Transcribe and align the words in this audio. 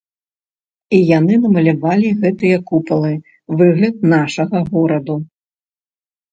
І 0.97 1.01
яны 1.17 1.33
намалявалі 1.43 2.09
гэтыя 2.25 2.57
купалы, 2.73 3.13
выгляд 3.61 3.95
нашага 4.17 4.65
гораду. 4.73 5.23